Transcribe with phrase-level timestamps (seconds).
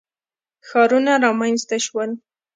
[0.67, 2.11] ښارونه رامنځته شول.